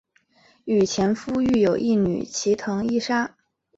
[0.65, 3.35] 与前夫育有一女齐藤依纱。